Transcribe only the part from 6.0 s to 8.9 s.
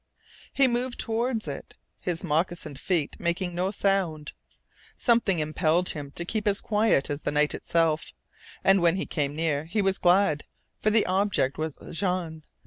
to keep as quiet as the night itself. And